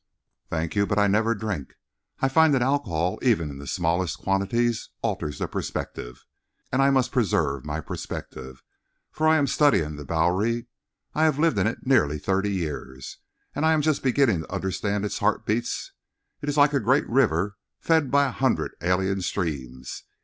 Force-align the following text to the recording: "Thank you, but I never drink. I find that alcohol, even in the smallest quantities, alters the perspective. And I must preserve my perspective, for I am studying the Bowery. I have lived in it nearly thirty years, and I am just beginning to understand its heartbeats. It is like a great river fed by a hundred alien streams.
"Thank 0.49 0.75
you, 0.75 0.87
but 0.87 0.97
I 0.97 1.05
never 1.05 1.35
drink. 1.35 1.75
I 2.21 2.27
find 2.27 2.55
that 2.55 2.63
alcohol, 2.63 3.19
even 3.21 3.51
in 3.51 3.59
the 3.59 3.67
smallest 3.67 4.17
quantities, 4.17 4.89
alters 5.03 5.37
the 5.37 5.47
perspective. 5.47 6.25
And 6.71 6.81
I 6.81 6.89
must 6.89 7.11
preserve 7.11 7.65
my 7.65 7.81
perspective, 7.81 8.63
for 9.11 9.27
I 9.27 9.37
am 9.37 9.45
studying 9.45 9.97
the 9.97 10.03
Bowery. 10.03 10.65
I 11.13 11.25
have 11.25 11.37
lived 11.37 11.59
in 11.59 11.67
it 11.67 11.85
nearly 11.85 12.17
thirty 12.17 12.51
years, 12.51 13.19
and 13.53 13.63
I 13.63 13.73
am 13.73 13.83
just 13.83 14.01
beginning 14.01 14.39
to 14.39 14.51
understand 14.51 15.05
its 15.05 15.19
heartbeats. 15.19 15.91
It 16.41 16.49
is 16.49 16.57
like 16.57 16.73
a 16.73 16.79
great 16.79 17.07
river 17.07 17.57
fed 17.79 18.09
by 18.09 18.25
a 18.27 18.31
hundred 18.31 18.71
alien 18.81 19.21
streams. 19.21 20.01